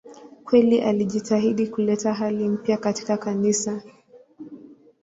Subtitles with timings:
[0.43, 3.83] Kweli alijitahidi kuleta hali mpya katika Kanisa.